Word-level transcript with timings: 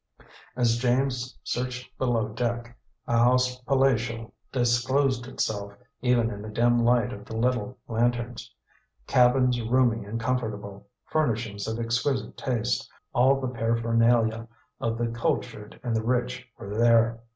As 0.55 0.77
James 0.77 1.37
searched 1.43 1.95
below 1.99 2.29
deck, 2.29 2.75
a 3.07 3.19
house 3.19 3.61
palatial 3.65 4.33
disclosed 4.51 5.27
itself, 5.27 5.73
even 6.01 6.31
in 6.31 6.41
the 6.41 6.49
dim 6.49 6.83
light 6.83 7.13
of 7.13 7.23
the 7.23 7.37
little 7.37 7.77
lanterns. 7.87 8.51
Cabins 9.05 9.61
roomy 9.61 10.03
and 10.03 10.19
comfortable, 10.19 10.87
furnishings 11.05 11.67
of 11.67 11.77
exquisite 11.77 12.35
taste, 12.35 12.89
all 13.13 13.39
the 13.39 13.47
paraphernalia 13.49 14.47
of 14.79 14.97
the 14.97 15.09
cultured 15.09 15.79
and 15.83 15.95
the 15.95 16.01
rich 16.03 16.47
were 16.57 16.75
there. 16.75 17.19